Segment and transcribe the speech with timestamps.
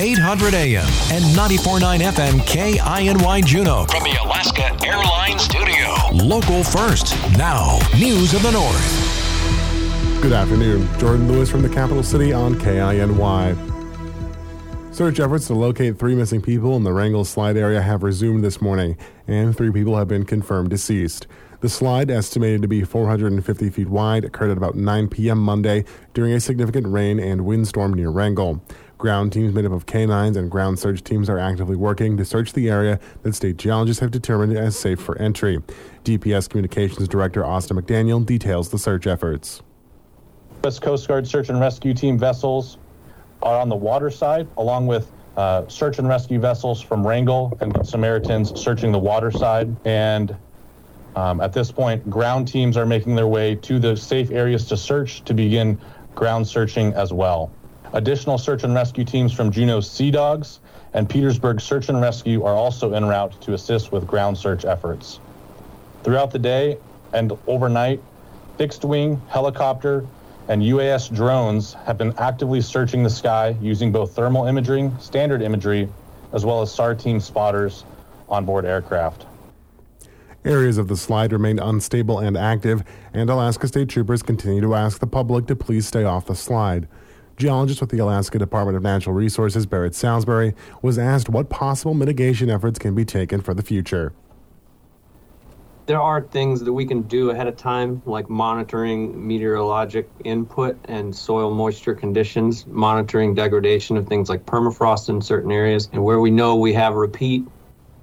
[0.00, 3.84] 800 AM and 94.9 FM KINY Juneau.
[3.86, 5.92] from the Alaska Airlines Studio.
[6.24, 7.16] Local first.
[7.36, 10.22] Now, News of the North.
[10.22, 10.88] Good afternoon.
[11.00, 13.56] Jordan Lewis from the capital city on KINY.
[14.94, 18.60] Search efforts to locate three missing people in the Wrangell slide area have resumed this
[18.60, 18.96] morning,
[19.26, 21.26] and three people have been confirmed deceased.
[21.60, 25.38] The slide, estimated to be 450 feet wide, occurred at about 9 p.m.
[25.38, 25.84] Monday
[26.14, 28.62] during a significant rain and windstorm near Wrangell.
[28.98, 32.52] Ground teams made up of canines and ground search teams are actively working to search
[32.52, 35.60] the area that state geologists have determined as safe for entry.
[36.04, 39.62] DPS Communications Director Austin McDaniel details the search efforts.
[40.64, 40.80] U.S.
[40.80, 42.78] Coast Guard search and rescue team vessels
[43.40, 47.86] are on the water side, along with uh, search and rescue vessels from Wrangell and
[47.86, 49.76] Samaritans searching the water side.
[49.84, 50.36] And
[51.14, 54.76] um, at this point, ground teams are making their way to the safe areas to
[54.76, 55.78] search to begin
[56.16, 57.52] ground searching as well.
[57.92, 60.60] Additional search and rescue teams from Juneau Sea Dogs
[60.92, 65.20] and Petersburg Search and Rescue are also en route to assist with ground search efforts.
[66.04, 66.78] Throughout the day
[67.12, 68.00] and overnight,
[68.56, 70.06] fixed wing, helicopter,
[70.48, 75.88] and UAS drones have been actively searching the sky using both thermal imaging, standard imagery,
[76.32, 77.84] as well as SAR team spotters
[78.28, 79.26] on board aircraft.
[80.44, 85.00] Areas of the slide remain unstable and active, and Alaska State Troopers continue to ask
[85.00, 86.86] the public to please stay off the slide.
[87.38, 92.50] Geologist with the Alaska Department of Natural Resources, Barrett Salisbury, was asked what possible mitigation
[92.50, 94.12] efforts can be taken for the future.
[95.86, 101.14] There are things that we can do ahead of time, like monitoring meteorologic input and
[101.14, 105.88] soil moisture conditions, monitoring degradation of things like permafrost in certain areas.
[105.92, 107.44] And where we know we have repeat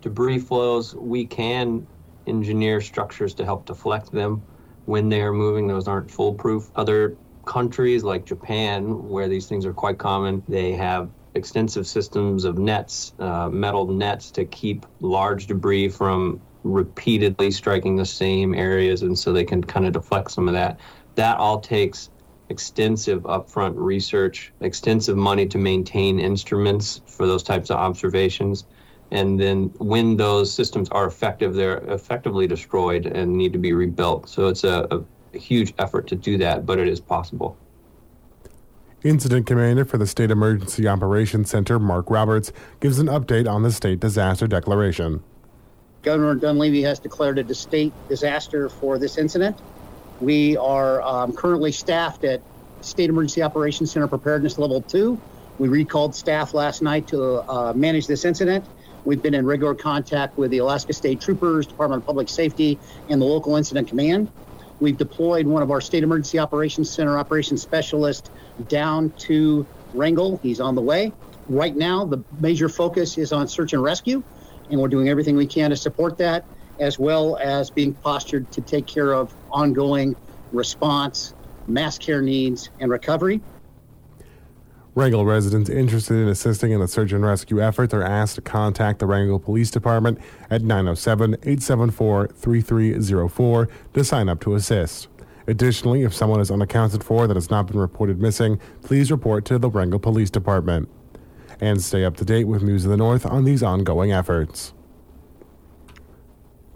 [0.00, 1.84] debris flows, we can
[2.28, 4.42] engineer structures to help deflect them
[4.86, 5.66] when they are moving.
[5.66, 6.70] Those aren't foolproof.
[6.76, 12.58] Other countries like Japan, where these things are quite common, they have extensive systems of
[12.58, 19.18] nets, uh, metal nets to keep large debris from repeatedly striking the same areas, and
[19.18, 20.78] so they can kind of deflect some of that.
[21.16, 22.10] That all takes
[22.48, 28.64] extensive upfront research, extensive money to maintain instruments for those types of observations
[29.10, 34.28] and then when those systems are effective, they're effectively destroyed and need to be rebuilt.
[34.28, 35.04] So it's a, a
[35.38, 37.56] huge effort to do that, but it is possible.
[39.02, 43.70] Incident Commander for the State Emergency Operations Center, Mark Roberts, gives an update on the
[43.70, 45.22] state disaster declaration.
[46.02, 49.58] Governor Dunleavy has declared a state disaster for this incident.
[50.20, 52.40] We are um, currently staffed at
[52.80, 55.20] State Emergency Operations Center Preparedness Level 2.
[55.58, 58.64] We recalled staff last night to uh, manage this incident.
[59.04, 62.78] We've been in regular contact with the Alaska State Troopers, Department of Public Safety,
[63.08, 64.30] and the local incident command.
[64.84, 68.28] We've deployed one of our State Emergency Operations Center operations specialists
[68.66, 70.38] down to Wrangell.
[70.42, 71.14] He's on the way.
[71.48, 74.22] Right now, the major focus is on search and rescue,
[74.68, 76.44] and we're doing everything we can to support that,
[76.80, 80.16] as well as being postured to take care of ongoing
[80.52, 81.32] response,
[81.66, 83.40] mass care needs, and recovery.
[84.96, 89.00] Wrangell residents interested in assisting in the search and rescue efforts are asked to contact
[89.00, 95.08] the Wrangell Police Department at 907 874 3304 to sign up to assist.
[95.48, 99.58] Additionally, if someone is unaccounted for that has not been reported missing, please report to
[99.58, 100.88] the Wrangell Police Department.
[101.60, 104.74] And stay up to date with News of the North on these ongoing efforts.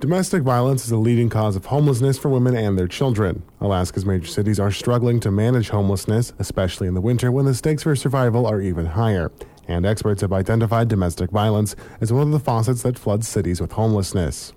[0.01, 3.43] Domestic violence is a leading cause of homelessness for women and their children.
[3.61, 7.83] Alaska's major cities are struggling to manage homelessness, especially in the winter when the stakes
[7.83, 9.33] for survival are even higher.
[9.67, 13.73] And experts have identified domestic violence as one of the faucets that floods cities with
[13.73, 14.53] homelessness.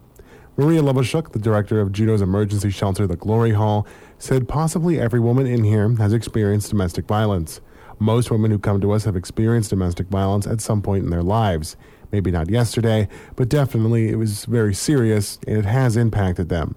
[0.58, 3.88] Maria Lovishchuk, the director of Juneau's emergency shelter, the Glory Hall,
[4.20, 7.62] said possibly every woman in here has experienced domestic violence.
[7.98, 11.24] Most women who come to us have experienced domestic violence at some point in their
[11.24, 11.78] lives
[12.12, 16.76] maybe not yesterday, but definitely it was very serious and it has impacted them.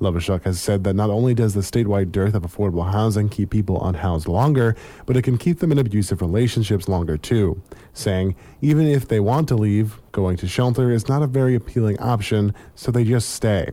[0.00, 3.86] Lovishchuk has said that not only does the statewide dearth of affordable housing keep people
[3.86, 4.74] unhoused longer,
[5.04, 7.60] but it can keep them in abusive relationships longer too,
[7.92, 12.00] saying even if they want to leave, going to shelter is not a very appealing
[12.00, 13.70] option, so they just stay.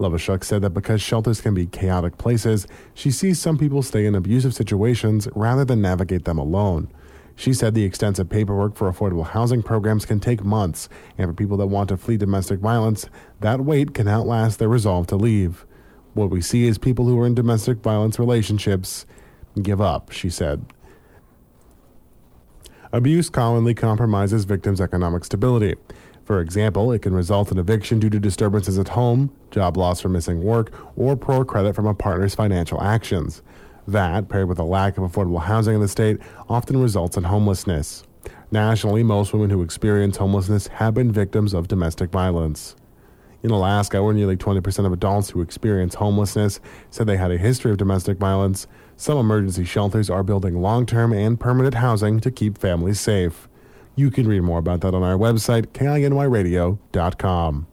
[0.00, 4.14] Lovishchuk said that because shelters can be chaotic places, she sees some people stay in
[4.14, 6.88] abusive situations rather than navigate them alone.
[7.36, 11.56] She said the extensive paperwork for affordable housing programs can take months, and for people
[11.56, 13.08] that want to flee domestic violence,
[13.40, 15.64] that wait can outlast their resolve to leave.
[16.14, 19.06] What we see is people who are in domestic violence relationships
[19.62, 20.66] give up, she said.
[22.92, 25.76] Abuse commonly compromises victims' economic stability.
[26.24, 30.12] For example, it can result in eviction due to disturbances at home, job loss from
[30.12, 33.42] missing work, or poor credit from a partner's financial actions.
[33.86, 36.18] That, paired with a lack of affordable housing in the state,
[36.48, 38.04] often results in homelessness.
[38.50, 42.76] Nationally, most women who experience homelessness have been victims of domestic violence.
[43.42, 46.60] In Alaska, where nearly 20% of adults who experience homelessness
[46.90, 48.66] said they had a history of domestic violence,
[48.96, 53.48] some emergency shelters are building long term and permanent housing to keep families safe.
[53.96, 57.66] You can read more about that on our website, kinyradio.com.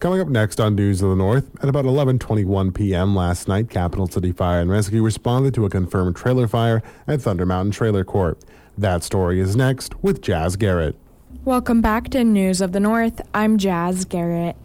[0.00, 3.14] Coming up next on News of the North, at about 11:21 p.m.
[3.14, 7.44] last night, Capital City Fire and Rescue responded to a confirmed trailer fire at Thunder
[7.44, 8.38] Mountain Trailer Court.
[8.78, 10.96] That story is next with Jasz Garrett.
[11.44, 13.20] Welcome back to News of the North.
[13.34, 14.56] I'm Jasz Garrett.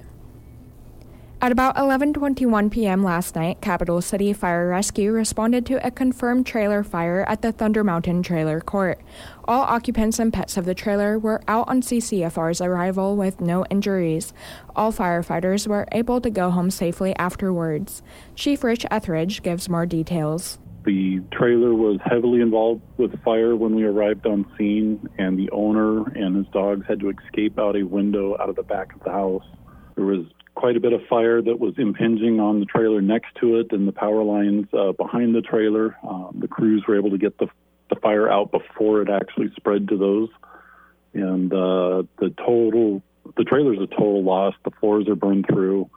[1.42, 3.04] At about 11:21 p.m.
[3.04, 7.84] last night, Capital City Fire Rescue responded to a confirmed trailer fire at the Thunder
[7.84, 9.00] Mountain Trailer Court.
[9.44, 14.34] All occupants and pets of the trailer were out on CCFR's arrival with no injuries.
[14.78, 18.02] All firefighters were able to go home safely afterwards.
[18.36, 20.58] Chief Rich Etheridge gives more details.
[20.86, 26.08] The trailer was heavily involved with fire when we arrived on scene, and the owner
[26.18, 29.12] and his dogs had to escape out a window out of the back of the
[29.12, 29.46] house.
[29.96, 30.26] There was
[30.66, 33.88] quite a bit of fire that was impinging on the trailer next to it and
[33.88, 35.96] the power lines uh, behind the trailer.
[36.02, 37.50] Um, the crews were able to get the,
[37.92, 40.30] the fire out before it actually spread to those.
[41.14, 43.04] And uh, the total,
[43.38, 44.56] the trailer's a total loss.
[44.64, 45.88] The floors are burned through,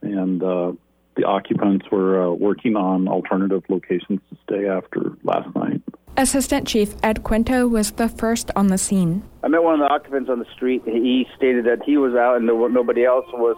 [0.00, 0.72] and uh,
[1.16, 5.82] the occupants were uh, working on alternative locations to stay after last night.
[6.18, 9.22] Assistant Chief Ed Quinto was the first on the scene.
[9.42, 10.82] I met one of the occupants on the street.
[10.86, 13.56] He stated that he was out and there were, nobody else was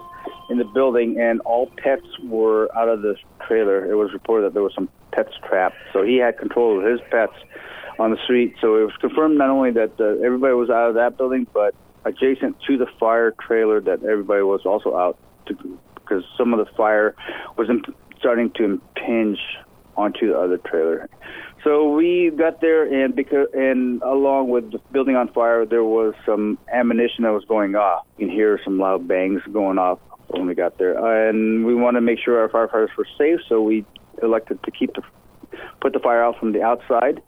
[0.50, 3.14] in the building, and all pets were out of the
[3.46, 3.88] trailer.
[3.90, 7.00] It was reported that there was some pets trapped, so he had control of his
[7.10, 7.34] pets
[7.98, 8.54] on the street.
[8.60, 11.74] So it was confirmed not only that uh, everybody was out of that building, but
[12.04, 15.78] adjacent to the fire trailer that everybody was also out to,
[16.08, 17.14] because some of the fire
[17.56, 19.38] was imp- starting to impinge
[19.96, 21.08] onto the other trailer.
[21.64, 26.14] So we got there, and because and along with the building on fire, there was
[26.24, 28.06] some ammunition that was going off.
[28.16, 32.00] You can hear some loud bangs going off when we got there, and we wanted
[32.00, 33.40] to make sure our firefighters were safe.
[33.48, 33.84] So we
[34.22, 35.02] elected to keep the
[35.80, 37.20] put the fire out from the outside,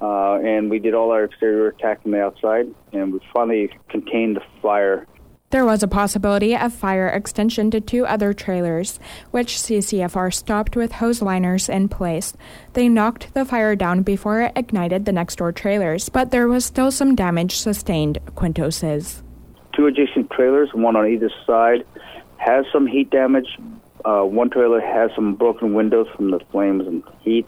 [0.00, 4.36] uh, and we did all our exterior attack from the outside, and we finally contained
[4.36, 5.06] the fire
[5.50, 8.98] there was a possibility of fire extension to two other trailers,
[9.30, 12.36] which CCFR stopped with hose liners in place.
[12.72, 16.64] They knocked the fire down before it ignited the next door trailers, but there was
[16.64, 19.22] still some damage sustained, Quinto says.
[19.74, 21.86] Two adjacent trailers, one on either side,
[22.38, 23.56] has some heat damage.
[24.04, 27.46] Uh, one trailer has some broken windows from the flames and heat.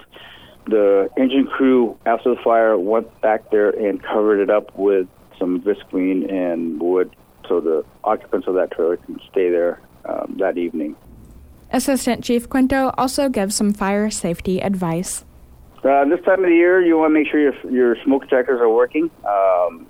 [0.67, 5.09] The engine crew, after the fire, went back there and covered it up with
[5.39, 7.15] some visqueen and wood
[7.49, 10.97] so the occupants of that trailer can stay there um, that evening.
[11.71, 15.25] Assistant Chief Quinto also gives some fire safety advice.
[15.85, 18.61] Uh, this time of the year, you want to make sure your, your smoke detectors
[18.61, 19.87] are working um,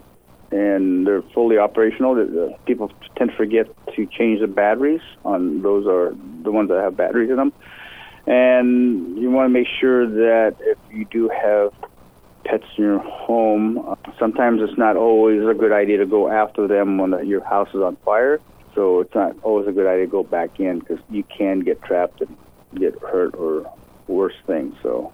[0.50, 2.14] and they're fully operational.
[2.14, 6.80] The, people tend to forget to change the batteries on those are the ones that
[6.80, 7.52] have batteries in them.
[8.26, 11.72] And you want to make sure that if you do have
[12.48, 13.96] pets in your home.
[14.18, 17.68] Sometimes it's not always a good idea to go after them when the, your house
[17.70, 18.40] is on fire.
[18.74, 21.82] So it's not always a good idea to go back in because you can get
[21.82, 22.36] trapped and
[22.74, 23.70] get hurt or
[24.06, 24.74] worse things.
[24.82, 25.12] So,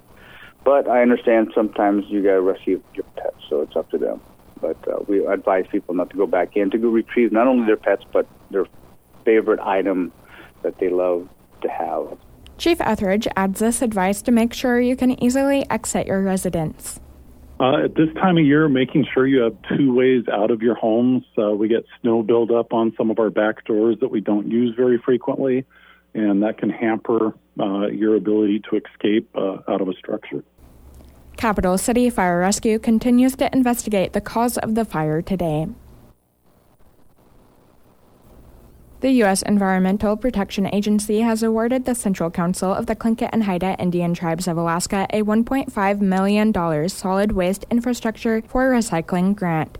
[0.65, 4.21] but I understand sometimes you got to rescue your pets, so it's up to them.
[4.61, 7.67] But uh, we advise people not to go back in to go retrieve not only
[7.67, 8.67] their pets but their
[9.25, 10.12] favorite item
[10.62, 11.29] that they love
[11.62, 12.17] to have.
[12.57, 17.00] Chief Etheridge adds this advice to make sure you can easily exit your residence.
[17.61, 20.75] Uh, at this time of year, making sure you have two ways out of your
[20.75, 21.23] homes.
[21.38, 24.75] Uh, we get snow buildup on some of our back doors that we don't use
[24.76, 25.64] very frequently,
[26.14, 30.42] and that can hamper uh, your ability to escape uh, out of a structure.
[31.37, 35.68] Capital City Fire Rescue continues to investigate the cause of the fire today.
[39.04, 39.42] The U.S.
[39.42, 44.49] Environmental Protection Agency has awarded the Central Council of the Tlingit and Haida Indian Tribes
[44.49, 49.76] of Alaska a $1.5 million solid waste infrastructure for recycling grant.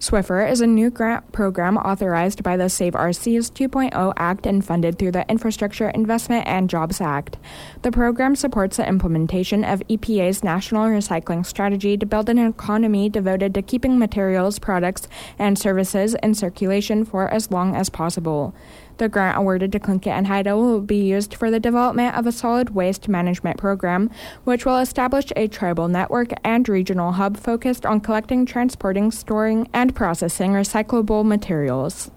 [0.00, 4.98] SWIFR is a new grant program authorized by the Save Seas 2.0 Act and funded
[4.98, 7.36] through the Infrastructure Investment and Jobs Act.
[7.82, 13.52] The program supports the implementation of EPA's national recycling strategy to build an economy devoted
[13.52, 15.06] to keeping materials, products,
[15.38, 18.54] and services in circulation for as long as possible.
[19.00, 22.32] The grant awarded to Tlingit and Haida will be used for the development of a
[22.32, 24.10] solid waste management program,
[24.44, 29.96] which will establish a tribal network and regional hub focused on collecting, transporting, storing, and
[29.96, 32.10] processing recyclable materials.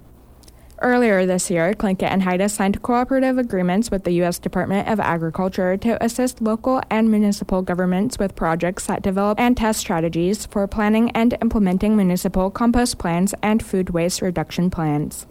[0.81, 4.37] Earlier this year, Tlingit and Haida signed cooperative agreements with the U.S.
[4.37, 9.79] Department of Agriculture to assist local and municipal governments with projects that develop and test
[9.79, 15.27] strategies for planning and implementing municipal compost plans and food waste reduction plans.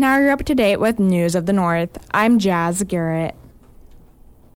[0.00, 1.98] Now you're up to date with News of the North.
[2.12, 3.34] I'm Jasz Garrett.